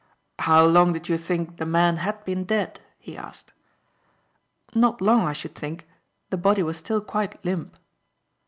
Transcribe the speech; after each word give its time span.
"How 0.39 0.65
long 0.65 0.93
did 0.93 1.09
you 1.09 1.17
think 1.19 1.57
the 1.57 1.63
man 1.67 1.97
had 1.97 2.25
been 2.25 2.43
dead?" 2.45 2.79
he 2.97 3.15
asked. 3.15 3.53
"Not 4.73 4.99
long, 4.99 5.27
I 5.27 5.33
should 5.33 5.53
think. 5.53 5.87
The 6.31 6.37
body 6.37 6.63
was 6.63 6.77
still 6.77 7.01
quite 7.01 7.37
limp." 7.45 7.77